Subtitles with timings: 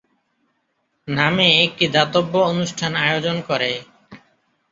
[1.07, 3.71] নামে একটি দাতব্য অনুষ্ঠান আয়োজন করে।